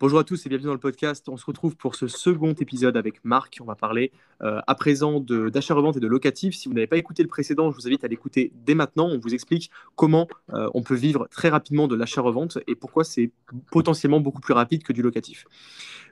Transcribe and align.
Bonjour 0.00 0.18
à 0.18 0.24
tous 0.24 0.44
et 0.44 0.48
bienvenue 0.48 0.66
dans 0.66 0.72
le 0.72 0.80
podcast. 0.80 1.28
On 1.28 1.36
se 1.36 1.46
retrouve 1.46 1.76
pour 1.76 1.94
ce 1.94 2.08
second 2.08 2.52
épisode 2.54 2.96
avec 2.96 3.24
Marc. 3.24 3.58
On 3.60 3.64
va 3.64 3.76
parler 3.76 4.10
euh, 4.42 4.60
à 4.66 4.74
présent 4.74 5.20
d'achat-revente 5.20 5.96
et 5.96 6.00
de 6.00 6.08
locatif. 6.08 6.56
Si 6.56 6.66
vous 6.66 6.74
n'avez 6.74 6.88
pas 6.88 6.96
écouté 6.96 7.22
le 7.22 7.28
précédent, 7.28 7.70
je 7.70 7.76
vous 7.76 7.86
invite 7.86 8.02
à 8.02 8.08
l'écouter 8.08 8.50
dès 8.66 8.74
maintenant. 8.74 9.06
On 9.06 9.18
vous 9.18 9.34
explique 9.34 9.70
comment 9.94 10.26
euh, 10.52 10.68
on 10.74 10.82
peut 10.82 10.96
vivre 10.96 11.28
très 11.30 11.48
rapidement 11.48 11.86
de 11.86 11.94
l'achat-revente 11.94 12.58
et 12.66 12.74
pourquoi 12.74 13.04
c'est 13.04 13.30
potentiellement 13.70 14.18
beaucoup 14.18 14.40
plus 14.40 14.52
rapide 14.52 14.82
que 14.82 14.92
du 14.92 15.00
locatif. 15.00 15.46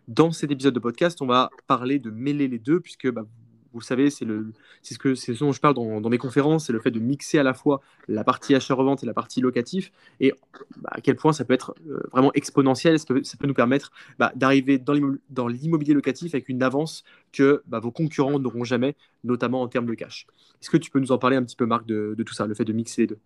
Dans 0.06 0.30
cet 0.30 0.52
épisode 0.52 0.74
de 0.74 0.80
podcast, 0.80 1.20
on 1.20 1.26
va 1.26 1.50
parler 1.66 1.98
de 1.98 2.10
mêler 2.10 2.46
les 2.46 2.60
deux 2.60 2.78
puisque 2.78 3.10
bah, 3.10 3.24
vous 3.72 3.80
savez, 3.80 4.10
c'est 4.10 4.26
ce, 4.82 4.98
que, 4.98 5.14
ce 5.14 5.32
dont 5.32 5.52
je 5.52 5.60
parle 5.60 5.74
dans, 5.74 6.08
mes 6.10 6.18
conférences, 6.18 6.66
c'est 6.66 6.72
le 6.72 6.80
fait 6.80 6.90
de 6.90 7.00
mixer 7.00 7.38
à 7.38 7.42
la 7.42 7.54
fois 7.54 7.80
la 8.08 8.24
partie 8.24 8.54
achat-revente 8.54 9.02
et 9.02 9.06
la 9.06 9.14
partie 9.14 9.40
locatif, 9.40 9.92
et 10.20 10.32
bah, 10.76 10.90
à 10.92 11.00
quel 11.00 11.16
point 11.16 11.32
ça 11.32 11.44
peut 11.44 11.54
être 11.54 11.74
euh, 11.88 12.00
vraiment 12.12 12.32
exponentiel, 12.34 12.98
ça 12.98 13.06
peut, 13.06 13.22
ça 13.24 13.36
peut 13.36 13.46
nous 13.46 13.54
permettre 13.54 13.92
bah, 14.18 14.32
d'arriver 14.36 14.78
dans 14.78 15.48
l'immobilier 15.48 15.94
locatif 15.94 16.34
avec 16.34 16.48
une 16.48 16.62
avance 16.62 17.04
que 17.32 17.62
bah, 17.66 17.78
vos 17.78 17.90
concurrents 17.90 18.38
n'auront 18.38 18.64
jamais, 18.64 18.94
notamment 19.24 19.62
en 19.62 19.68
termes 19.68 19.86
de 19.86 19.94
cash. 19.94 20.26
Est-ce 20.60 20.70
que 20.70 20.76
tu 20.76 20.90
peux 20.90 21.00
nous 21.00 21.12
en 21.12 21.18
parler 21.18 21.36
un 21.36 21.42
petit 21.42 21.56
peu, 21.56 21.66
Marc, 21.66 21.86
de, 21.86 22.14
tout 22.24 22.34
ça, 22.34 22.46
le 22.46 22.54
fait 22.54 22.64
de 22.64 22.72
mixer 22.72 23.02
les 23.02 23.06
deux? 23.08 23.18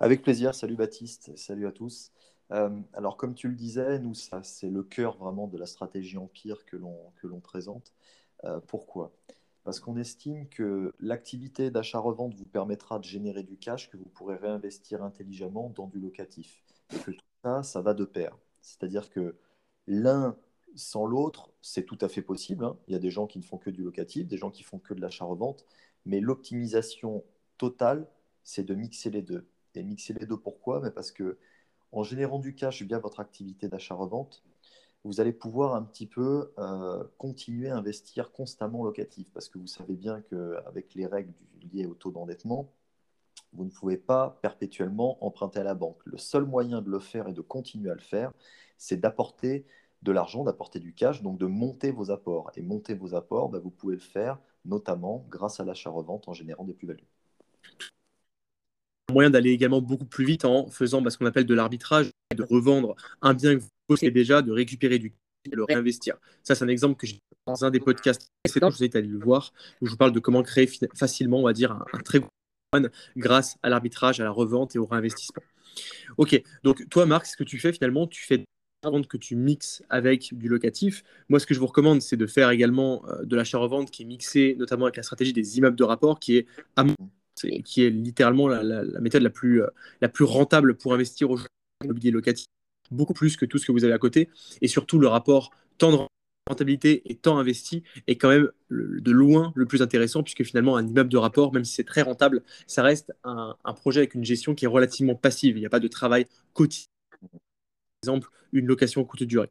Avec 0.00 0.22
plaisir, 0.22 0.54
salut 0.54 0.76
Baptiste, 0.76 1.30
salut 1.36 1.66
à 1.66 1.72
tous. 1.72 2.10
Euh, 2.50 2.68
alors, 2.92 3.16
comme 3.16 3.34
tu 3.34 3.48
le 3.48 3.54
disais, 3.54 3.98
nous, 4.00 4.14
ça, 4.14 4.42
c'est 4.42 4.68
le 4.68 4.82
cœur 4.82 5.16
vraiment 5.16 5.46
de 5.46 5.56
la 5.56 5.66
stratégie 5.66 6.18
Empire 6.18 6.64
que 6.66 6.76
l'on 6.76 7.40
présente. 7.40 7.92
Euh, 8.44 8.60
pourquoi? 8.66 9.12
Parce 9.72 9.80
qu'on 9.80 9.96
estime 9.96 10.50
que 10.50 10.92
l'activité 11.00 11.70
d'achat-revente 11.70 12.34
vous 12.34 12.44
permettra 12.44 12.98
de 12.98 13.04
générer 13.04 13.42
du 13.42 13.56
cash 13.56 13.88
que 13.88 13.96
vous 13.96 14.10
pourrez 14.10 14.36
réinvestir 14.36 15.02
intelligemment 15.02 15.70
dans 15.70 15.86
du 15.86 15.98
locatif. 15.98 16.62
Et 16.92 16.98
que 16.98 17.10
tout 17.12 17.24
ça, 17.42 17.62
ça 17.62 17.80
va 17.80 17.94
de 17.94 18.04
pair. 18.04 18.36
C'est-à-dire 18.60 19.08
que 19.08 19.34
l'un 19.86 20.36
sans 20.74 21.06
l'autre, 21.06 21.54
c'est 21.62 21.86
tout 21.86 21.96
à 22.02 22.10
fait 22.10 22.20
possible. 22.20 22.66
Hein. 22.66 22.76
Il 22.86 22.92
y 22.92 22.96
a 22.96 22.98
des 22.98 23.10
gens 23.10 23.26
qui 23.26 23.38
ne 23.38 23.44
font 23.44 23.56
que 23.56 23.70
du 23.70 23.82
locatif, 23.82 24.28
des 24.28 24.36
gens 24.36 24.50
qui 24.50 24.62
font 24.62 24.78
que 24.78 24.92
de 24.92 25.00
l'achat-revente, 25.00 25.64
mais 26.04 26.20
l'optimisation 26.20 27.24
totale, 27.56 28.06
c'est 28.44 28.64
de 28.64 28.74
mixer 28.74 29.08
les 29.08 29.22
deux. 29.22 29.48
Et 29.74 29.82
mixer 29.82 30.12
les 30.12 30.26
deux, 30.26 30.36
pourquoi? 30.36 30.82
Parce 30.90 31.12
que 31.12 31.38
en 31.92 32.02
générant 32.02 32.40
du 32.40 32.54
cash 32.54 32.82
via 32.82 32.98
votre 32.98 33.20
activité 33.20 33.68
d'achat-revente, 33.68 34.44
vous 35.04 35.20
allez 35.20 35.32
pouvoir 35.32 35.74
un 35.74 35.82
petit 35.82 36.06
peu 36.06 36.52
euh, 36.58 37.02
continuer 37.18 37.68
à 37.70 37.76
investir 37.76 38.30
constamment 38.30 38.84
locatif, 38.84 39.28
parce 39.32 39.48
que 39.48 39.58
vous 39.58 39.66
savez 39.66 39.94
bien 39.94 40.20
qu'avec 40.20 40.94
les 40.94 41.06
règles 41.06 41.32
liées 41.72 41.86
au 41.86 41.94
taux 41.94 42.10
d'endettement, 42.10 42.72
vous 43.52 43.64
ne 43.64 43.70
pouvez 43.70 43.96
pas 43.96 44.38
perpétuellement 44.42 45.24
emprunter 45.24 45.60
à 45.60 45.64
la 45.64 45.74
banque. 45.74 46.00
Le 46.04 46.18
seul 46.18 46.44
moyen 46.44 46.80
de 46.80 46.90
le 46.90 47.00
faire 47.00 47.28
et 47.28 47.32
de 47.32 47.40
continuer 47.40 47.90
à 47.90 47.94
le 47.94 48.00
faire, 48.00 48.32
c'est 48.78 48.98
d'apporter 48.98 49.66
de 50.02 50.12
l'argent, 50.12 50.44
d'apporter 50.44 50.80
du 50.80 50.94
cash, 50.94 51.22
donc 51.22 51.38
de 51.38 51.46
monter 51.46 51.90
vos 51.90 52.10
apports. 52.10 52.50
Et 52.56 52.62
monter 52.62 52.94
vos 52.94 53.14
apports, 53.14 53.48
bah, 53.48 53.58
vous 53.58 53.70
pouvez 53.70 53.94
le 53.94 54.00
faire 54.00 54.38
notamment 54.64 55.26
grâce 55.28 55.60
à 55.60 55.64
l'achat-revente 55.64 56.28
en 56.28 56.32
générant 56.32 56.64
des 56.64 56.72
plus-values. 56.72 57.06
Moyen 59.10 59.30
d'aller 59.30 59.50
également 59.50 59.82
beaucoup 59.82 60.06
plus 60.06 60.24
vite 60.24 60.44
en 60.44 60.68
faisant 60.68 61.02
bah, 61.02 61.10
ce 61.10 61.18
qu'on 61.18 61.26
appelle 61.26 61.44
de 61.44 61.54
l'arbitrage, 61.54 62.10
de 62.34 62.42
revendre 62.42 62.94
un 63.20 63.34
bien 63.34 63.56
que 63.56 63.60
vous 63.60 63.68
possédez 63.92 64.10
déjà, 64.10 64.42
de 64.42 64.52
récupérer 64.52 64.98
du 64.98 65.12
et 65.44 65.50
de 65.50 65.56
le 65.56 65.64
réinvestir. 65.64 66.16
Ça, 66.42 66.54
c'est 66.54 66.64
un 66.64 66.68
exemple 66.68 66.96
que 66.96 67.06
j'ai 67.06 67.18
dans 67.46 67.64
un 67.64 67.70
des 67.70 67.80
podcasts 67.80 68.30
précédents, 68.44 68.70
je 68.70 68.76
vous 68.76 68.82
invite 68.84 68.94
à 68.94 68.98
aller 69.00 69.08
le 69.08 69.18
voir, 69.18 69.52
où 69.80 69.86
je 69.86 69.90
vous 69.90 69.96
parle 69.96 70.12
de 70.12 70.20
comment 70.20 70.42
créer 70.42 70.70
facilement, 70.94 71.40
on 71.40 71.44
va 71.44 71.52
dire, 71.52 71.72
un, 71.92 71.98
très 71.98 72.20
gros 72.20 72.30
grâce 73.16 73.56
à 73.62 73.68
l'arbitrage, 73.68 74.20
à 74.20 74.24
la 74.24 74.30
revente 74.30 74.76
et 74.76 74.78
au 74.78 74.86
réinvestissement. 74.86 75.42
Ok, 76.16 76.40
donc 76.62 76.88
toi, 76.88 77.06
Marc, 77.06 77.26
ce 77.26 77.36
que 77.36 77.44
tu 77.44 77.58
fais 77.58 77.72
finalement, 77.72 78.06
tu 78.06 78.22
fais 78.24 78.44
vente 78.84 79.06
que 79.06 79.16
tu 79.16 79.36
mixes 79.36 79.82
avec 79.90 80.34
du 80.34 80.48
locatif. 80.48 81.04
Moi, 81.28 81.38
ce 81.38 81.46
que 81.46 81.54
je 81.54 81.60
vous 81.60 81.66
recommande, 81.66 82.02
c'est 82.02 82.16
de 82.16 82.26
faire 82.26 82.50
également 82.50 83.04
euh, 83.08 83.24
de 83.24 83.36
l'achat-revente 83.36 83.90
qui 83.90 84.02
est 84.02 84.06
mixé 84.06 84.56
notamment 84.58 84.86
avec 84.86 84.96
la 84.96 85.02
stratégie 85.02 85.32
des 85.32 85.58
immeubles 85.58 85.76
de 85.76 85.84
rapport, 85.84 86.18
qui 86.18 86.36
est 86.36 86.46
qui 87.64 87.82
est 87.82 87.90
littéralement 87.90 88.46
la, 88.46 88.84
méthode 89.00 89.22
la 89.22 89.30
plus, 89.30 89.62
euh, 89.62 89.68
la 90.00 90.08
plus 90.08 90.24
rentable 90.24 90.76
pour 90.76 90.94
investir 90.94 91.30
au 91.30 91.38
immobilier 91.82 92.10
locatif, 92.10 92.46
beaucoup 92.92 93.14
plus 93.14 93.36
que 93.36 93.44
tout 93.44 93.58
ce 93.58 93.66
que 93.66 93.72
vous 93.72 93.84
avez 93.84 93.92
à 93.92 93.98
côté. 93.98 94.28
Et 94.60 94.68
surtout, 94.68 94.98
le 94.98 95.08
rapport 95.08 95.50
temps 95.78 95.92
de 95.92 95.98
rentabilité 96.48 97.02
et 97.10 97.14
temps 97.16 97.38
investi 97.38 97.82
est 98.06 98.16
quand 98.16 98.28
même 98.28 98.48
de 98.70 99.10
loin 99.12 99.52
le 99.54 99.66
plus 99.66 99.82
intéressant, 99.82 100.22
puisque 100.22 100.44
finalement, 100.44 100.76
un 100.76 100.86
immeuble 100.86 101.10
de 101.10 101.16
rapport, 101.16 101.52
même 101.52 101.64
si 101.64 101.74
c'est 101.74 101.84
très 101.84 102.02
rentable, 102.02 102.42
ça 102.66 102.82
reste 102.82 103.12
un, 103.24 103.56
un 103.64 103.72
projet 103.74 104.00
avec 104.00 104.14
une 104.14 104.24
gestion 104.24 104.54
qui 104.54 104.64
est 104.64 104.68
relativement 104.68 105.14
passive. 105.14 105.56
Il 105.56 105.60
n'y 105.60 105.66
a 105.66 105.70
pas 105.70 105.80
de 105.80 105.88
travail 105.88 106.26
quotidien. 106.52 106.91
Exemple, 108.02 108.30
une 108.52 108.66
location 108.66 109.04
courte 109.04 109.22
durée. 109.22 109.48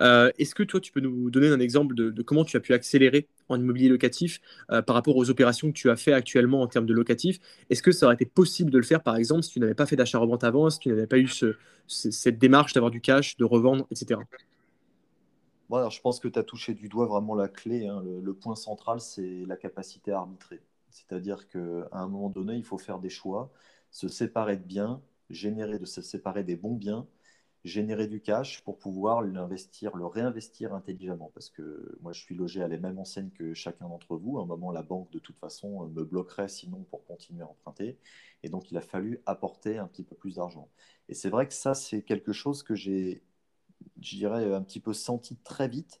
Euh, 0.00 0.32
est-ce 0.38 0.56
que 0.56 0.64
toi, 0.64 0.80
tu 0.80 0.90
peux 0.90 0.98
nous 0.98 1.30
donner 1.30 1.46
un 1.46 1.60
exemple 1.60 1.94
de, 1.94 2.22
comment 2.22 2.44
tu 2.44 2.56
as 2.56 2.60
pu 2.60 2.74
accélérer 2.74 3.28
en 3.48 3.60
immobilier 3.60 3.88
locatif 3.88 4.40
euh, 4.72 4.82
par 4.82 4.96
rapport 4.96 5.16
aux 5.16 5.30
opérations 5.30 5.68
que 5.68 5.76
tu 5.76 5.88
as 5.88 5.94
fait 5.94 6.12
actuellement 6.12 6.62
en 6.62 6.66
termes 6.66 6.86
de 6.86 6.92
locatif? 6.92 7.38
Est-ce 7.70 7.80
que 7.80 7.92
ça 7.92 8.06
aurait 8.06 8.16
été 8.16 8.26
possible 8.26 8.72
de 8.72 8.78
le 8.78 8.82
faire, 8.82 9.04
par 9.04 9.14
exemple, 9.14 9.44
si 9.44 9.52
tu 9.52 9.60
n'avais 9.60 9.74
pas 9.74 9.86
fait 9.86 9.94
d'achat-revente 9.94 10.42
avant, 10.42 10.68
si 10.68 10.80
tu 10.80 10.88
n'avais 10.88 11.06
pas 11.06 11.18
eu 11.18 11.28
cette 11.86 12.38
démarche 12.38 12.72
d'avoir 12.72 12.90
du 12.90 13.00
cash, 13.00 13.36
de 13.36 13.44
revendre, 13.44 13.86
etc. 13.92 14.20
je 15.70 16.00
pense 16.00 16.18
que 16.18 16.26
tu 16.26 16.40
as 16.40 16.42
touché 16.42 16.74
du 16.74 16.88
doigt 16.88 17.06
vraiment 17.06 17.36
la 17.36 17.46
clé. 17.46 17.86
Hein. 17.86 18.02
Le, 18.20 18.34
point 18.34 18.56
central, 18.56 19.00
c'est 19.00 19.44
la 19.46 19.56
capacité 19.56 20.10
à 20.10 20.18
arbitrer. 20.18 20.60
C'est-à-dire 20.90 21.46
qu'à 21.46 21.88
un 21.92 22.08
moment 22.08 22.30
donné, 22.30 22.56
il 22.56 22.64
faut 22.64 22.78
faire 22.78 22.98
des 22.98 23.10
choix, 23.10 23.52
se 23.92 24.08
séparer 24.08 24.56
de 24.56 24.64
biens, 24.64 25.00
générer, 25.30 25.78
de 25.78 25.86
se 25.86 26.02
séparer 26.02 26.42
des 26.42 26.56
bons 26.56 26.74
biens 26.74 27.06
générer 27.64 28.06
du 28.06 28.20
cash 28.20 28.62
pour 28.62 28.78
pouvoir 28.78 29.22
l'investir, 29.22 29.96
le 29.96 30.06
réinvestir 30.06 30.74
intelligemment. 30.74 31.30
Parce 31.34 31.50
que 31.50 31.98
moi, 32.00 32.12
je 32.12 32.20
suis 32.20 32.34
logé 32.34 32.62
à 32.62 32.68
la 32.68 32.78
même 32.78 32.98
enseigne 32.98 33.30
que 33.30 33.52
chacun 33.54 33.88
d'entre 33.88 34.16
vous. 34.16 34.38
À 34.38 34.42
un 34.42 34.46
moment, 34.46 34.72
la 34.72 34.82
banque, 34.82 35.10
de 35.12 35.18
toute 35.18 35.38
façon, 35.38 35.86
me 35.88 36.04
bloquerait 36.04 36.48
sinon 36.48 36.84
pour 36.90 37.04
continuer 37.04 37.42
à 37.42 37.48
emprunter. 37.48 37.98
Et 38.42 38.48
donc, 38.48 38.70
il 38.70 38.78
a 38.78 38.80
fallu 38.80 39.20
apporter 39.26 39.78
un 39.78 39.86
petit 39.86 40.04
peu 40.04 40.16
plus 40.16 40.36
d'argent. 40.36 40.68
Et 41.08 41.14
c'est 41.14 41.28
vrai 41.28 41.46
que 41.46 41.54
ça, 41.54 41.74
c'est 41.74 42.02
quelque 42.02 42.32
chose 42.32 42.62
que 42.62 42.74
j'ai, 42.74 43.22
je 44.00 44.16
dirais, 44.16 44.54
un 44.54 44.62
petit 44.62 44.80
peu 44.80 44.94
senti 44.94 45.36
très 45.36 45.68
vite. 45.68 46.00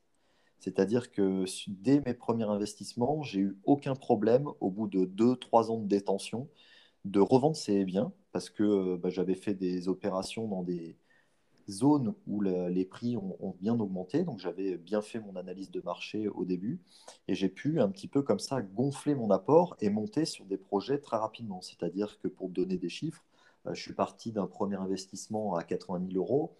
C'est-à-dire 0.58 1.10
que 1.10 1.44
dès 1.68 2.00
mes 2.00 2.14
premiers 2.14 2.44
investissements, 2.44 3.22
j'ai 3.22 3.40
eu 3.40 3.58
aucun 3.64 3.94
problème 3.94 4.48
au 4.60 4.70
bout 4.70 4.88
de 4.88 5.04
2-3 5.04 5.70
ans 5.70 5.78
de 5.78 5.88
détention 5.88 6.48
de 7.06 7.20
revendre 7.20 7.56
ces 7.56 7.84
biens 7.84 8.12
parce 8.32 8.50
que 8.50 8.96
bah, 8.96 9.08
j'avais 9.08 9.34
fait 9.34 9.54
des 9.54 9.88
opérations 9.88 10.46
dans 10.48 10.62
des, 10.62 10.98
zones 11.70 12.14
où 12.26 12.40
les 12.40 12.84
prix 12.84 13.16
ont, 13.16 13.54
bien 13.60 13.78
augmenté. 13.78 14.24
Donc 14.24 14.38
j'avais 14.38 14.76
bien 14.76 15.02
fait 15.02 15.20
mon 15.20 15.36
analyse 15.36 15.70
de 15.70 15.80
marché 15.80 16.28
au 16.28 16.44
début 16.44 16.80
et 17.28 17.34
j'ai 17.34 17.48
pu 17.48 17.80
un 17.80 17.88
petit 17.88 18.08
peu 18.08 18.22
comme 18.22 18.38
ça 18.38 18.62
gonfler 18.62 19.14
mon 19.14 19.30
apport 19.30 19.76
et 19.80 19.90
monter 19.90 20.24
sur 20.24 20.44
des 20.44 20.56
projets 20.56 20.98
très 20.98 21.16
rapidement. 21.16 21.60
C'est-à-dire 21.60 22.18
que 22.20 22.28
pour 22.28 22.48
donner 22.48 22.76
des 22.76 22.88
chiffres, 22.88 23.24
euh, 23.66 23.74
je 23.74 23.80
suis 23.80 23.94
parti 23.94 24.32
d'un 24.32 24.46
premier 24.46 24.76
investissement 24.76 25.54
à 25.54 25.62
80 25.62 26.06
000 26.12 26.18
euros. 26.22 26.56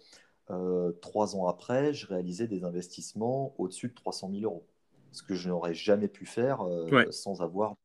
Euh, 0.49 0.91
trois 1.01 1.35
ans 1.35 1.47
après, 1.47 1.93
je 1.93 2.07
réalisais 2.07 2.47
des 2.47 2.63
investissements 2.63 3.53
au-dessus 3.57 3.89
de 3.89 3.93
300 3.93 4.31
000 4.31 4.43
euros. 4.43 4.65
Ce 5.11 5.23
que 5.23 5.35
je 5.35 5.49
n'aurais 5.49 5.73
jamais 5.73 6.07
pu 6.07 6.25
faire 6.25 6.61
euh, 6.61 7.05
sans 7.11 7.41
avoir. 7.41 7.75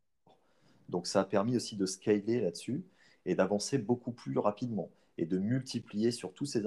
Donc 0.89 1.07
ça 1.07 1.21
a 1.21 1.25
permis 1.25 1.57
aussi 1.57 1.77
de 1.77 1.87
scaler 1.87 2.41
là-dessus 2.41 2.85
et 3.25 3.35
d'avancer 3.35 3.79
beaucoup 3.79 4.13
plus 4.13 4.39
rapidement 4.39 4.91
et 5.19 5.27
de 5.27 5.39
multiplier 5.39 6.11
sur 6.11 6.33
tous 6.33 6.47
ces, 6.47 6.67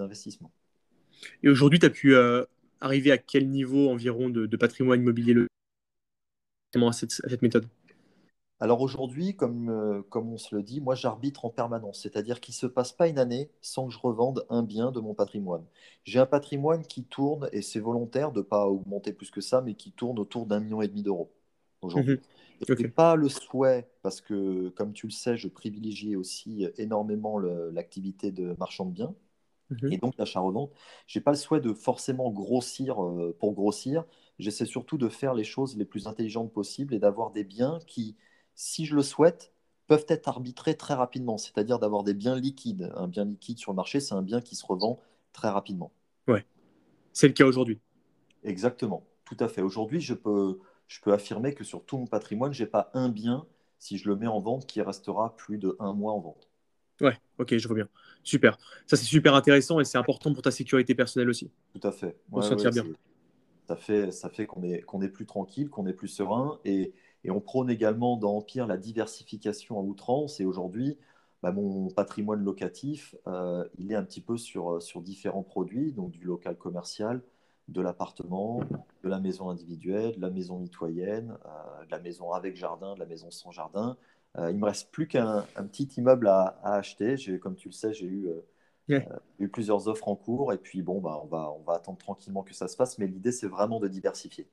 investissements. 0.00 0.52
Et 1.42 1.48
aujourd'hui, 1.48 1.78
tu 1.78 1.86
as 1.86 1.90
pu 1.90 2.14
euh, 2.14 2.44
arriver 2.80 3.10
à 3.12 3.18
quel 3.18 3.48
niveau 3.48 3.90
environ 3.90 4.30
de, 4.30 4.56
patrimoine 4.56 5.00
immobilier 5.00 5.34
le... 5.34 5.48
à 6.74 6.92
cette, 6.92 7.12
à 7.24 7.28
cette 7.28 7.42
méthode? 7.42 7.66
Alors 8.60 8.80
aujourd'hui, 8.80 9.34
comme, 9.34 9.70
euh, 9.70 10.02
comme 10.08 10.32
on 10.32 10.38
se 10.38 10.54
le 10.54 10.62
dit, 10.62 10.80
moi 10.80 10.94
j'arbitre 10.94 11.44
en 11.44 11.50
permanence, 11.50 12.00
c'est-à-dire 12.00 12.40
qu'il 12.40 12.52
ne 12.52 12.58
se 12.58 12.66
passe 12.66 12.92
pas 12.92 13.08
une 13.08 13.18
année 13.18 13.50
sans 13.60 13.88
que 13.88 13.92
je 13.92 13.98
revende 13.98 14.46
un 14.50 14.62
bien 14.62 14.92
de 14.92 15.00
mon 15.00 15.14
patrimoine. 15.14 15.64
J'ai 16.04 16.20
un 16.20 16.26
patrimoine 16.26 16.86
qui 16.86 17.02
tourne, 17.02 17.48
et 17.52 17.60
c'est 17.60 17.80
volontaire 17.80 18.30
de 18.30 18.38
ne 18.38 18.44
pas 18.44 18.68
augmenter 18.68 19.12
plus 19.12 19.32
que 19.32 19.40
ça, 19.40 19.62
mais 19.62 19.74
qui 19.74 19.90
tourne 19.90 20.16
autour 20.20 20.46
d'un 20.46 20.60
million 20.60 20.80
et 20.80 20.86
demi 20.86 21.02
d'euros 21.02 21.32
aujourd'hui. 21.82 22.20
Ce 22.66 22.72
n'est 22.72 22.88
pas 22.88 23.16
le 23.16 23.28
souhait, 23.28 23.88
parce 24.02 24.20
que, 24.20 24.68
comme 24.70 24.92
tu 24.92 25.06
le 25.06 25.12
sais, 25.12 25.36
je 25.36 25.48
privilégie 25.48 26.16
aussi 26.16 26.66
énormément 26.76 27.38
l'activité 27.38 28.30
de 28.30 28.54
marchand 28.58 28.86
de 28.86 28.92
biens 28.92 29.14
mhm. 29.70 29.92
et 29.92 29.96
donc 29.98 30.16
l'achat-revente. 30.16 30.72
Je 31.06 31.18
n'ai 31.18 31.22
pas 31.22 31.32
le 31.32 31.36
souhait 31.36 31.60
de 31.60 31.72
forcément 31.72 32.30
grossir 32.30 33.02
euh, 33.02 33.36
pour 33.38 33.52
grossir. 33.52 34.04
J'essaie 34.38 34.66
surtout 34.66 34.96
de 34.96 35.08
faire 35.08 35.34
les 35.34 35.44
choses 35.44 35.76
les 35.76 35.84
plus 35.84 36.06
intelligentes 36.06 36.52
possibles 36.52 36.94
et 36.94 36.98
d'avoir 36.98 37.30
des 37.30 37.44
biens 37.44 37.78
qui, 37.86 38.16
si 38.54 38.86
je 38.86 38.94
le 38.94 39.02
souhaite, 39.02 39.52
peuvent 39.88 40.06
être 40.08 40.28
arbitrés 40.28 40.76
très 40.76 40.94
rapidement. 40.94 41.38
C'est-à-dire 41.38 41.78
d'avoir 41.78 42.04
des 42.04 42.14
biens 42.14 42.36
liquides. 42.36 42.92
Un 42.94 43.08
bien 43.08 43.24
liquide 43.24 43.58
sur 43.58 43.72
le 43.72 43.76
marché, 43.76 44.00
c'est 44.00 44.14
un 44.14 44.22
bien 44.22 44.40
qui 44.40 44.54
se 44.54 44.64
revend 44.64 45.00
très 45.32 45.48
rapidement. 45.48 45.92
Ouais, 46.28 46.46
c'est 47.12 47.26
le 47.26 47.34
cas 47.34 47.44
aujourd'hui. 47.44 47.80
Exactement, 48.44 49.04
tout 49.24 49.36
à 49.40 49.48
fait. 49.48 49.62
Aujourd'hui, 49.62 50.00
je 50.00 50.14
peux 50.14 50.58
je 50.88 51.00
peux 51.00 51.12
affirmer 51.12 51.54
que 51.54 51.64
sur 51.64 51.84
tout 51.84 51.98
mon 51.98 52.06
patrimoine, 52.06 52.52
je 52.52 52.62
n'ai 52.62 52.68
pas 52.68 52.90
un 52.94 53.08
bien, 53.08 53.46
si 53.78 53.98
je 53.98 54.08
le 54.08 54.16
mets 54.16 54.26
en 54.26 54.40
vente, 54.40 54.66
qui 54.66 54.80
restera 54.82 55.36
plus 55.36 55.58
de 55.58 55.76
un 55.80 55.92
mois 55.92 56.12
en 56.12 56.20
vente. 56.20 56.48
Ouais, 57.00 57.18
ok, 57.38 57.56
je 57.56 57.66
vois 57.66 57.74
bien. 57.74 57.88
Super. 58.22 58.58
Ça, 58.86 58.96
c'est 58.96 59.04
super 59.04 59.34
intéressant 59.34 59.80
et 59.80 59.84
c'est 59.84 59.98
important 59.98 60.32
pour 60.32 60.42
ta 60.42 60.50
sécurité 60.52 60.94
personnelle 60.94 61.28
aussi. 61.28 61.50
Tout 61.72 61.86
à 61.86 61.90
fait. 61.90 62.16
Pour 62.30 62.44
se 62.44 62.50
sentir 62.50 62.70
bien. 62.70 62.84
Ça 63.66 63.76
fait, 63.76 64.12
ça 64.12 64.28
fait 64.28 64.46
qu'on 64.46 64.62
est, 64.62 64.82
qu'on 64.82 65.02
est 65.02 65.08
plus 65.08 65.26
tranquille, 65.26 65.68
qu'on 65.68 65.86
est 65.86 65.92
plus 65.94 66.08
serein. 66.08 66.60
Et, 66.64 66.92
et 67.24 67.30
on 67.30 67.40
prône 67.40 67.70
également 67.70 68.16
dans 68.16 68.36
Empire 68.36 68.66
la 68.66 68.76
diversification 68.76 69.78
à 69.78 69.82
outrance. 69.82 70.38
Et 70.38 70.44
aujourd'hui, 70.44 70.98
bah, 71.42 71.50
mon 71.50 71.88
patrimoine 71.88 72.44
locatif, 72.44 73.16
euh, 73.26 73.64
il 73.78 73.90
est 73.90 73.96
un 73.96 74.04
petit 74.04 74.20
peu 74.20 74.36
sur, 74.36 74.80
sur 74.80 75.00
différents 75.00 75.42
produits, 75.42 75.92
donc 75.92 76.12
du 76.12 76.24
local 76.24 76.56
commercial, 76.56 77.22
de 77.66 77.80
l'appartement, 77.80 78.60
de 79.02 79.08
la 79.08 79.20
maison 79.20 79.50
individuelle, 79.50 80.16
de 80.16 80.20
la 80.20 80.30
maison 80.30 80.58
mitoyenne, 80.58 81.36
euh, 81.44 81.84
de 81.84 81.90
la 81.90 81.98
maison 81.98 82.32
avec 82.32 82.56
jardin, 82.56 82.94
de 82.94 83.00
la 83.00 83.06
maison 83.06 83.30
sans 83.30 83.50
jardin. 83.50 83.96
Euh, 84.38 84.50
il 84.50 84.58
me 84.58 84.64
reste 84.64 84.90
plus 84.90 85.06
qu'un 85.06 85.42
petit 85.70 85.84
immeuble 85.96 86.28
à, 86.28 86.58
acheter. 86.62 87.16
Comme 87.38 87.56
tu 87.56 87.68
le 87.68 87.72
sais, 87.72 87.92
j'ai 87.92 88.06
eu, 88.06 88.28
eu, 88.88 89.48
plusieurs 89.48 89.88
offres 89.88 90.08
en 90.08 90.16
cours. 90.16 90.52
Et 90.52 90.58
puis, 90.58 90.82
bon, 90.82 91.00
bah, 91.00 91.20
on, 91.22 91.26
va, 91.26 91.50
on 91.52 91.62
va 91.62 91.74
attendre 91.74 91.98
tranquillement 91.98 92.42
que 92.42 92.54
ça 92.54 92.68
se 92.68 92.76
fasse. 92.76 92.98
Mais 92.98 93.06
l'idée, 93.06 93.32
c'est 93.32 93.48
vraiment 93.48 93.80
de 93.80 93.88
diversifier. 93.88 94.48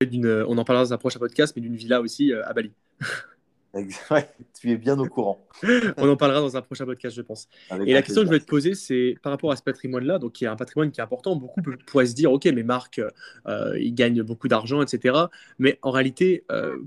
on 0.00 0.58
en 0.58 0.64
parlera 0.64 0.84
dans 0.84 0.92
un 0.92 0.98
prochain 0.98 1.18
podcast, 1.18 1.54
mais 1.56 1.62
d'une 1.62 1.76
villa 1.76 2.00
aussi 2.00 2.32
à 2.32 2.52
Bali. 2.52 2.72
tu 4.60 4.70
es 4.70 4.76
bien 4.76 4.98
au 4.98 5.06
courant. 5.06 5.46
On 5.96 6.08
en 6.08 6.16
parlera 6.16 6.40
dans 6.40 6.56
un 6.56 6.62
prochain 6.62 6.86
podcast, 6.86 7.14
je 7.14 7.22
pense. 7.22 7.48
et 7.84 7.92
la 7.92 8.02
question 8.02 8.22
que 8.22 8.28
je 8.28 8.32
vais 8.32 8.40
te 8.40 8.46
poser, 8.46 8.74
c'est 8.74 9.16
par 9.22 9.30
rapport 9.32 9.52
à 9.52 9.56
ce 9.56 9.62
patrimoine-là, 9.62 10.18
donc 10.18 10.40
il 10.40 10.44
y 10.44 10.46
a 10.46 10.52
un 10.52 10.56
patrimoine 10.56 10.90
qui 10.90 11.00
est 11.00 11.04
important. 11.04 11.36
Beaucoup 11.36 11.60
pourraient 11.86 12.06
se 12.06 12.14
dire, 12.14 12.32
ok, 12.32 12.46
mais 12.46 12.62
Marc, 12.62 13.00
euh, 13.46 13.78
il 13.78 13.94
gagne 13.94 14.22
beaucoup 14.22 14.48
d'argent, 14.48 14.82
etc. 14.82 15.16
Mais 15.58 15.78
en 15.82 15.90
réalité, 15.90 16.44
euh, 16.50 16.78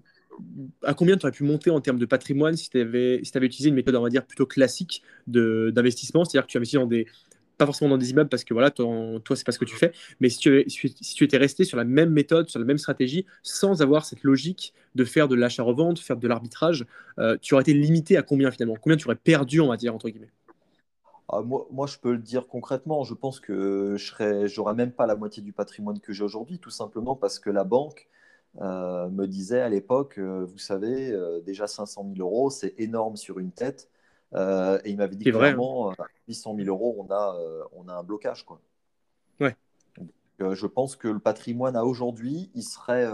à 0.83 0.93
combien 0.93 1.17
tu 1.17 1.25
aurais 1.25 1.31
pu 1.31 1.43
monter 1.43 1.69
en 1.69 1.81
termes 1.81 1.99
de 1.99 2.05
patrimoine 2.05 2.55
si 2.55 2.69
tu 2.69 2.79
avais, 2.79 3.21
si 3.23 3.31
avais 3.35 3.45
utilisé 3.45 3.69
une 3.69 3.75
méthode, 3.75 3.95
on 3.95 4.01
va 4.01 4.09
dire, 4.09 4.25
plutôt 4.25 4.45
classique 4.45 5.03
d'investissement? 5.27 6.25
C'est-à-dire 6.25 6.47
que 6.47 6.51
tu 6.51 6.57
investis 6.57 6.79
dans 6.79 6.87
des 6.87 7.05
pas 7.61 7.67
forcément 7.67 7.91
dans 7.91 7.97
des 7.99 8.09
immeubles 8.09 8.29
parce 8.29 8.43
que 8.43 8.55
voilà, 8.55 8.71
toi, 8.71 8.87
toi 9.23 9.35
c'est 9.35 9.45
pas 9.45 9.51
ce 9.51 9.59
que 9.59 9.65
tu 9.65 9.75
fais, 9.75 9.91
mais 10.19 10.29
si 10.29 10.39
tu, 10.39 10.65
si 10.67 11.13
tu 11.13 11.23
étais 11.23 11.37
resté 11.37 11.63
sur 11.63 11.77
la 11.77 11.83
même 11.83 12.09
méthode, 12.09 12.49
sur 12.49 12.59
la 12.59 12.65
même 12.65 12.79
stratégie, 12.79 13.27
sans 13.43 13.83
avoir 13.83 14.03
cette 14.03 14.23
logique 14.23 14.73
de 14.95 15.05
faire 15.05 15.27
de 15.27 15.35
l'achat-revente, 15.35 15.99
faire 15.99 16.17
de 16.17 16.27
l'arbitrage, 16.27 16.87
euh, 17.19 17.37
tu 17.39 17.53
aurais 17.53 17.61
été 17.61 17.73
limité 17.73 18.17
à 18.17 18.23
combien 18.23 18.49
finalement? 18.49 18.77
Combien 18.81 18.97
tu 18.97 19.05
aurais 19.05 19.15
perdu, 19.15 19.61
on 19.61 19.67
va 19.67 19.77
dire, 19.77 19.93
entre 19.93 20.09
guillemets? 20.09 20.31
Ah, 21.29 21.41
moi, 21.43 21.85
je 21.85 21.99
peux 21.99 22.13
le 22.13 22.17
dire 22.17 22.47
concrètement. 22.47 23.03
Je 23.03 23.13
pense 23.13 23.39
que 23.39 23.95
je 23.97 24.59
n'aurais 24.59 24.73
même 24.73 24.91
pas 24.91 25.05
la 25.05 25.15
moitié 25.15 25.43
du 25.43 25.53
patrimoine 25.53 25.99
que 25.99 26.13
j'ai 26.13 26.23
aujourd'hui, 26.23 26.57
tout 26.57 26.71
simplement 26.71 27.15
parce 27.15 27.37
que 27.37 27.51
la 27.51 27.63
banque 27.63 28.09
euh, 28.59 29.07
me 29.09 29.27
disait 29.27 29.61
à 29.61 29.69
l'époque, 29.69 30.17
euh, 30.17 30.45
vous 30.45 30.57
savez, 30.57 31.15
déjà 31.45 31.67
500 31.67 32.11
000 32.15 32.27
euros, 32.27 32.49
c'est 32.49 32.73
énorme 32.79 33.17
sur 33.17 33.37
une 33.37 33.51
tête. 33.51 33.87
Euh, 34.33 34.79
et 34.85 34.91
il 34.91 34.97
m'avait 34.97 35.15
dit 35.15 35.25
clairement, 35.25 35.93
800 36.27 36.55
000 36.55 36.67
euros, 36.67 36.95
on 36.99 37.11
a, 37.11 37.35
euh, 37.37 37.63
on 37.73 37.87
a 37.87 37.93
un 37.93 38.03
blocage. 38.03 38.45
Quoi. 38.45 38.61
Ouais. 39.39 39.55
Euh, 40.41 40.55
je 40.55 40.67
pense 40.67 40.95
que 40.95 41.07
le 41.07 41.19
patrimoine 41.19 41.75
à 41.75 41.83
aujourd'hui, 41.83 42.49
il 42.55 42.63
serait 42.63 43.09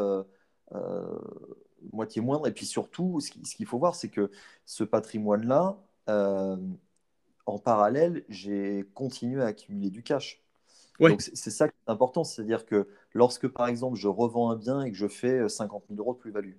moitié 1.91 2.21
moindre. 2.21 2.47
Et 2.47 2.51
puis 2.51 2.65
surtout, 2.65 3.19
ce 3.19 3.31
qu'il 3.31 3.65
faut 3.65 3.79
voir, 3.79 3.95
c'est 3.95 4.09
que 4.09 4.31
ce 4.65 4.83
patrimoine-là, 4.83 5.77
en 6.07 7.59
parallèle, 7.59 8.25
j'ai 8.29 8.85
continué 8.93 9.41
à 9.41 9.47
accumuler 9.47 9.89
du 9.89 10.03
cash. 10.03 10.43
Ouais. 10.99 11.11
Donc 11.11 11.21
c'est 11.21 11.51
ça 11.51 11.67
qui 11.67 11.75
est 11.87 11.91
important, 11.91 12.23
c'est-à-dire 12.23 12.65
que 12.65 12.89
lorsque 13.13 13.47
par 13.47 13.67
exemple 13.67 13.97
je 13.97 14.07
revends 14.07 14.49
un 14.49 14.55
bien 14.55 14.81
et 14.81 14.91
que 14.91 14.97
je 14.97 15.07
fais 15.07 15.47
50 15.47 15.83
000 15.89 15.99
euros 15.99 16.15
de 16.15 16.17
plus-value, 16.17 16.55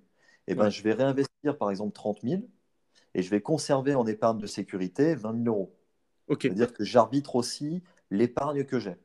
eh 0.47 0.55
ben, 0.55 0.69
je 0.69 0.81
vais 0.81 0.93
réinvestir 0.93 1.57
par 1.57 1.69
exemple 1.69 1.91
30 1.91 2.21
000 2.23 2.43
et 3.13 3.21
je 3.21 3.29
vais 3.29 3.41
conserver 3.41 3.95
en 3.95 4.05
épargne 4.05 4.39
de 4.39 4.47
sécurité 4.47 5.15
20 5.15 5.43
000 5.43 5.45
euros. 5.47 5.75
C'est-à-dire 6.29 6.73
que 6.73 6.83
j'arbitre 6.83 7.35
aussi 7.35 7.81
l'épargne 8.11 8.63
que 8.63 8.79
j'ai. 8.79 8.95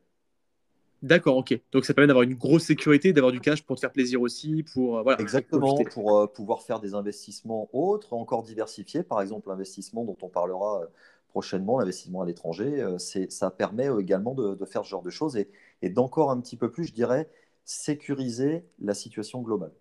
D'accord, 1.01 1.37
ok. 1.37 1.59
Donc 1.71 1.85
ça 1.85 1.93
permet 1.93 2.07
d'avoir 2.07 2.23
une 2.23 2.35
grosse 2.35 2.63
sécurité, 2.63 3.13
d'avoir 3.13 3.31
du 3.31 3.39
cash 3.39 3.63
pour 3.63 3.75
te 3.75 3.81
faire 3.81 3.91
plaisir 3.91 4.21
aussi, 4.21 4.63
pour 4.73 4.97
euh, 4.97 5.03
voilà, 5.03 5.21
exactement 5.21 5.75
pour 5.83 6.17
euh, 6.17 6.27
pouvoir 6.27 6.63
faire 6.63 6.79
des 6.79 6.95
investissements 6.95 7.69
autres, 7.73 8.13
encore 8.13 8.43
diversifiés. 8.43 9.03
Par 9.03 9.21
exemple, 9.21 9.49
l'investissement 9.49 10.03
dont 10.03 10.17
on 10.21 10.29
parlera 10.29 10.81
euh, 10.81 10.85
prochainement, 11.27 11.77
l'investissement 11.77 12.21
à 12.21 12.25
l'étranger, 12.25 12.95
c'est 12.97 13.31
ça 13.31 13.51
permet 13.51 13.89
également 13.99 14.33
de, 14.33 14.55
de, 14.55 14.65
faire 14.65 14.85
ce 14.85 14.89
genre 14.89 15.03
de 15.03 15.09
choses 15.09 15.35
et, 15.35 15.49
et 15.81 15.89
d'encore 15.89 16.31
un 16.31 16.39
petit 16.39 16.55
peu 16.55 16.71
plus, 16.71 16.85
je 16.85 16.93
dirais, 16.93 17.29
sécuriser 17.65 18.63
la 18.79 18.93
situation 18.93 19.41
globale. 19.41 19.73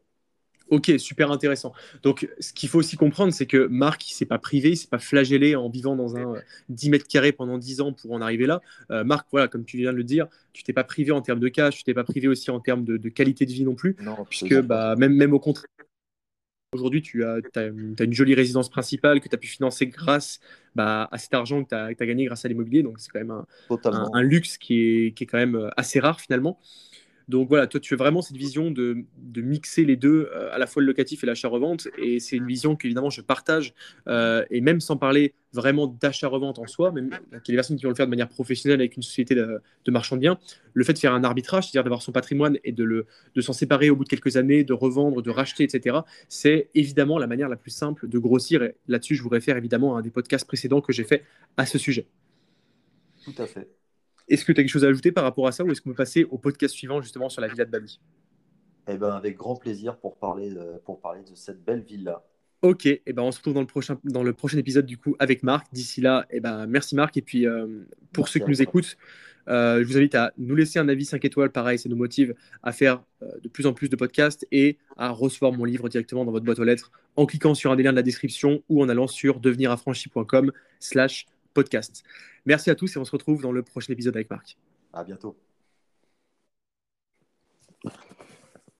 Ok, 0.70 0.92
super 0.98 1.30
intéressant. 1.30 1.72
Donc, 2.02 2.28
ce 2.40 2.52
qu'il 2.52 2.68
faut 2.68 2.78
aussi 2.78 2.96
comprendre, 2.96 3.32
c'est 3.32 3.46
que 3.46 3.66
Marc, 3.66 4.10
il 4.10 4.14
s'est 4.14 4.24
pas 4.24 4.38
privé, 4.38 4.70
il 4.70 4.76
s'est 4.76 4.88
pas 4.88 4.98
flagellé 4.98 5.56
en 5.56 5.68
vivant 5.68 5.94
dans 5.94 6.16
un 6.16 6.34
10 6.70 6.88
euh, 6.88 6.90
mètres 6.90 7.06
carrés 7.06 7.32
pendant 7.32 7.58
10 7.58 7.82
ans 7.82 7.92
pour 7.92 8.12
en 8.12 8.22
arriver 8.22 8.46
là. 8.46 8.62
Euh, 8.90 9.04
Marc, 9.04 9.26
voilà, 9.30 9.46
comme 9.46 9.64
tu 9.64 9.76
viens 9.76 9.92
de 9.92 9.98
le 9.98 10.04
dire, 10.04 10.26
tu 10.52 10.62
t'es 10.62 10.72
pas 10.72 10.84
privé 10.84 11.12
en 11.12 11.20
termes 11.20 11.40
de 11.40 11.48
cash, 11.48 11.76
tu 11.76 11.84
t'es 11.84 11.94
pas 11.94 12.04
privé 12.04 12.28
aussi 12.28 12.50
en 12.50 12.60
termes 12.60 12.84
de, 12.84 12.96
qualité 13.08 13.44
de 13.44 13.52
vie 13.52 13.64
non 13.64 13.74
plus, 13.74 13.96
puisque 14.30 14.58
bah, 14.62 14.96
même, 14.96 15.14
même 15.14 15.34
au 15.34 15.38
contraire, 15.38 15.66
aujourd'hui, 16.72 17.02
tu 17.02 17.24
as, 17.24 17.38
as, 17.56 17.64
une 17.64 18.12
jolie 18.12 18.34
résidence 18.34 18.70
principale 18.70 19.20
que 19.20 19.28
tu 19.28 19.34
as 19.34 19.38
pu 19.38 19.46
financer 19.46 19.86
grâce 19.86 20.40
bah, 20.74 21.08
à 21.12 21.18
cet 21.18 21.34
argent 21.34 21.62
que 21.62 21.68
tu 21.68 21.74
as, 21.74 22.06
gagné 22.06 22.24
grâce 22.24 22.44
à 22.44 22.48
l'immobilier. 22.48 22.82
Donc, 22.82 23.00
c'est 23.00 23.10
quand 23.10 23.20
même 23.20 23.30
un, 23.30 23.46
un, 24.12 24.22
luxe 24.22 24.56
qui 24.56 24.80
est, 24.80 25.12
qui 25.12 25.24
est, 25.24 25.26
quand 25.26 25.38
même 25.38 25.70
assez 25.76 26.00
rare 26.00 26.20
finalement. 26.20 26.58
Donc 27.28 27.48
voilà, 27.48 27.66
toi, 27.66 27.80
tu 27.80 27.94
as 27.94 27.96
vraiment 27.96 28.22
cette 28.22 28.36
vision 28.36 28.70
de, 28.70 29.04
mixer 29.36 29.84
les 29.84 29.96
deux, 29.96 30.30
euh, 30.34 30.52
à 30.52 30.58
la 30.58 30.66
fois 30.66 30.82
le 30.82 30.86
locatif 30.86 31.24
et 31.24 31.26
l'achat-revente. 31.26 31.88
Et 31.98 32.20
c'est 32.20 32.36
une 32.36 32.46
vision 32.46 32.76
qu'évidemment 32.76 33.10
je 33.10 33.20
partage. 33.20 33.74
Euh, 34.08 34.44
et 34.50 34.60
même 34.60 34.80
sans 34.80 34.96
parler 34.96 35.34
vraiment 35.52 35.86
d'achat-revente 35.86 36.58
en 36.58 36.66
soi, 36.66 36.92
même 36.92 37.10
qu'il 37.10 37.18
y 37.18 37.36
a 37.36 37.40
des 37.52 37.54
personnes 37.54 37.76
qui 37.76 37.84
vont 37.84 37.90
le 37.90 37.94
faire 37.94 38.06
de 38.06 38.10
manière 38.10 38.28
professionnelle 38.28 38.80
avec 38.80 38.96
une 38.96 39.02
société 39.02 39.34
de, 39.34 39.60
marchand 39.88 40.16
de 40.16 40.20
biens, 40.20 40.38
le 40.72 40.84
fait 40.84 40.92
de 40.92 40.98
faire 40.98 41.14
un 41.14 41.22
arbitrage, 41.24 41.64
c'est-à-dire 41.64 41.84
d'avoir 41.84 42.02
son 42.02 42.12
patrimoine 42.12 42.58
et 42.64 42.72
de, 42.72 43.06
de 43.34 43.40
s'en 43.40 43.52
séparer 43.52 43.88
au 43.88 43.96
bout 43.96 44.04
de 44.04 44.08
quelques 44.08 44.36
années, 44.36 44.64
de 44.64 44.72
revendre, 44.72 45.22
de 45.22 45.30
racheter, 45.30 45.64
etc., 45.64 45.98
c'est 46.28 46.70
évidemment 46.74 47.18
la 47.18 47.28
manière 47.28 47.48
la 47.48 47.56
plus 47.56 47.70
simple 47.70 48.08
de 48.08 48.18
grossir. 48.18 48.62
Et 48.62 48.74
là-dessus, 48.88 49.14
je 49.14 49.22
vous 49.22 49.28
réfère 49.28 49.56
évidemment 49.56 49.96
à 49.96 50.00
un 50.00 50.02
des 50.02 50.10
podcasts 50.10 50.46
précédents 50.46 50.80
que 50.80 50.92
j'ai 50.92 51.04
fait 51.04 51.22
à 51.56 51.66
ce 51.66 51.78
sujet. 51.78 52.06
Tout 53.24 53.34
à 53.38 53.46
fait. 53.46 53.68
Est-ce 54.28 54.44
que 54.44 54.52
tu 54.52 54.60
as 54.60 54.64
quelque 54.64 54.72
chose 54.72 54.84
à 54.84 54.88
ajouter 54.88 55.12
par 55.12 55.24
rapport 55.24 55.46
à 55.46 55.52
ça 55.52 55.64
ou 55.64 55.70
est-ce 55.70 55.80
qu'on 55.80 55.90
peut 55.90 55.96
passer 55.96 56.24
au 56.24 56.38
podcast 56.38 56.74
suivant 56.74 57.00
justement 57.00 57.28
sur 57.28 57.40
la 57.40 57.48
villa 57.48 57.64
de 57.64 57.70
Bali? 57.70 58.00
Eh 58.88 58.96
ben, 58.98 59.10
avec 59.10 59.36
grand 59.36 59.56
plaisir 59.56 59.96
pour 59.96 60.16
parler 60.16 60.50
de, 60.50 60.78
pour 60.84 61.00
parler 61.00 61.22
de 61.22 61.34
cette 61.34 61.64
belle 61.64 61.82
villa. 61.82 62.22
Ok, 62.62 62.86
et 62.86 63.02
eh 63.04 63.12
ben 63.12 63.22
on 63.22 63.30
se 63.30 63.38
retrouve 63.38 63.52
dans 63.52 63.60
le 63.60 63.66
prochain, 63.66 63.98
dans 64.04 64.22
le 64.22 64.32
prochain 64.32 64.56
épisode 64.56 64.86
du 64.86 64.96
coup 64.96 65.16
avec 65.18 65.42
Marc. 65.42 65.66
D'ici 65.72 66.00
là, 66.00 66.26
eh 66.30 66.40
ben, 66.40 66.66
merci 66.66 66.94
Marc. 66.94 67.16
Et 67.16 67.22
puis 67.22 67.46
euh, 67.46 67.66
pour 68.12 68.28
ceux 68.28 68.40
qui 68.40 68.48
nous 68.48 68.62
écoutent, 68.62 68.96
euh, 69.48 69.82
je 69.82 69.84
vous 69.84 69.96
invite 69.98 70.14
à 70.14 70.32
nous 70.38 70.54
laisser 70.54 70.78
un 70.78 70.88
avis 70.88 71.04
5 71.04 71.22
étoiles. 71.24 71.50
Pareil, 71.50 71.78
ça 71.78 71.88
nous 71.88 71.96
motive 71.96 72.34
à 72.62 72.72
faire 72.72 73.02
euh, 73.22 73.28
de 73.42 73.48
plus 73.48 73.66
en 73.66 73.74
plus 73.74 73.88
de 73.88 73.96
podcasts 73.96 74.46
et 74.50 74.78
à 74.96 75.10
recevoir 75.10 75.52
mon 75.52 75.64
livre 75.64 75.88
directement 75.90 76.24
dans 76.24 76.32
votre 76.32 76.44
boîte 76.44 76.58
aux 76.58 76.64
lettres 76.64 76.90
en 77.16 77.26
cliquant 77.26 77.54
sur 77.54 77.70
un 77.70 77.76
des 77.76 77.82
liens 77.82 77.92
de 77.92 77.96
la 77.96 78.02
description 78.02 78.62
ou 78.68 78.82
en 78.82 78.88
allant 78.88 79.06
sur 79.06 79.40
deveniraffranchi.com 79.40 80.50
slash 80.80 81.26
podcast. 81.54 82.02
Merci 82.44 82.70
à 82.70 82.74
tous 82.74 82.94
et 82.96 82.98
on 82.98 83.04
se 83.04 83.12
retrouve 83.12 83.40
dans 83.42 83.52
le 83.52 83.62
prochain 83.62 83.92
épisode 83.92 84.16
avec 84.16 84.30
Marc. 84.30 84.58
À 84.92 85.04
bientôt. 85.04 85.36